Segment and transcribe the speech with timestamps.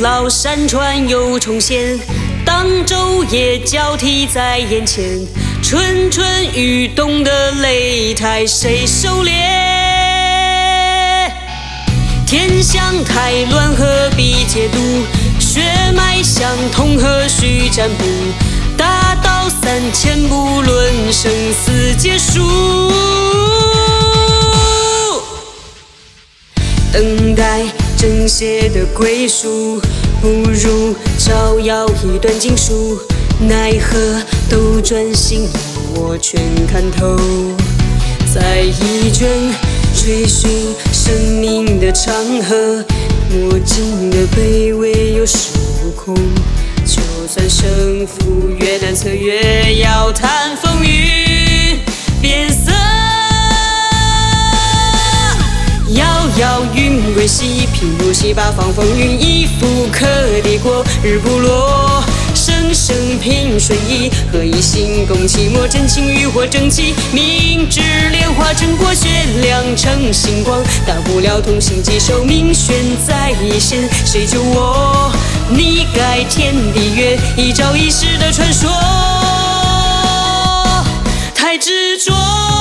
[0.00, 1.98] 老山川又重现，
[2.44, 5.26] 当昼夜交替在眼前，
[5.62, 6.24] 蠢蠢
[6.54, 9.32] 欲动的擂台谁收敛？
[12.26, 14.78] 天象太乱何必解读？
[15.40, 15.62] 血
[15.94, 18.04] 脉相通何须占卜？
[18.76, 22.42] 大道三千不，论生死皆输。
[28.26, 29.80] 正邪的归属，
[30.20, 33.00] 不如照耀一段经书。
[33.38, 35.48] 奈何斗转星移，
[35.94, 37.16] 我全看透。
[38.34, 39.28] 在一卷
[39.94, 40.50] 追寻
[40.92, 42.12] 生命的长
[42.42, 42.84] 河，
[43.30, 45.50] 墨镜的卑微又是
[45.84, 46.12] 悟空。
[46.84, 49.65] 就算胜负越难测，越
[58.06, 60.06] 西，平如洗八方风云一复可
[60.42, 62.04] 抵过日不落。
[62.34, 65.66] 生生平水意，何以心共寂寞？
[65.66, 66.94] 真情欲或正气？
[67.12, 69.08] 明知莲花成过血，
[69.42, 70.62] 亮成星光。
[70.86, 72.76] 大不了同心疾首，命悬
[73.06, 75.10] 在一线，谁救我？
[75.48, 78.70] 你改天地月，一朝一夕的传说，
[81.34, 82.55] 太执着。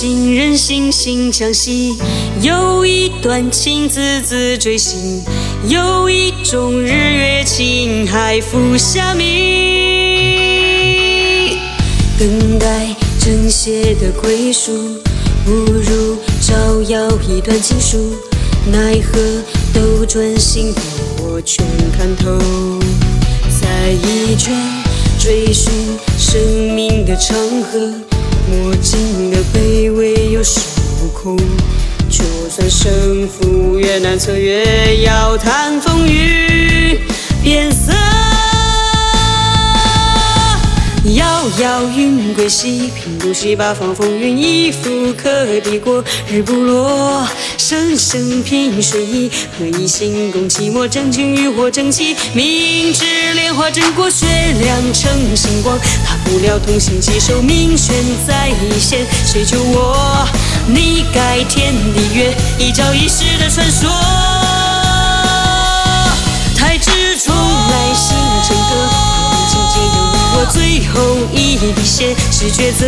[0.00, 1.98] 心人心心相惜，
[2.40, 5.24] 有一段情字字锥心，
[5.66, 9.26] 有一种日月情海浮霞明。
[12.16, 14.70] 等待正邪的归属，
[15.44, 18.14] 不如照耀一段情书。
[18.70, 19.18] 奈何
[19.74, 20.74] 斗转星移，
[21.24, 21.66] 我全
[21.98, 22.38] 看透。
[23.60, 24.54] 在一卷
[25.18, 25.72] 追寻
[26.16, 26.40] 生
[26.76, 27.80] 命的长河。
[28.50, 29.27] 墨镜的卑微又是悟
[32.08, 37.00] 就算胜负越难测，越要谈风雨
[37.42, 37.92] 变色。
[41.14, 47.26] 遥遥云归西，平如洗八方风云一复可抵过日不落。
[47.56, 50.86] 生生平水意，何以心共寂寞？
[50.86, 52.14] 真情欲火正气？
[52.34, 54.26] 明知莲花争过血，
[54.60, 55.78] 亮成星光。
[56.04, 57.94] 大不了同心疾首，命悬
[58.26, 60.26] 在一线，谁救我？
[60.70, 63.88] 你改天地月，一朝一夕的传说。
[66.54, 66.90] 太执
[67.24, 68.14] 着，来星
[68.44, 68.70] 辰歌，
[69.48, 72.84] 情结有你我最后一笔写，是抉择。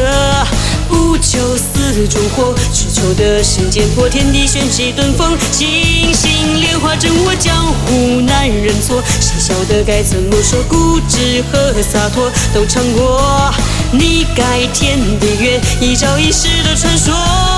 [0.90, 5.38] 不求死中活，只求得生剑破天地，玄气遁风。
[5.50, 10.62] 星星莲花争我江湖难认错，谁晓得该怎么说？
[10.64, 13.50] 固执和洒脱都尝过。
[13.90, 17.49] 你改天地月，一朝一夕的传说。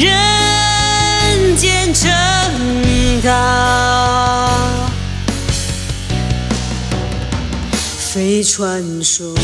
[0.00, 4.48] 人间正道。
[8.12, 9.34] 非传说。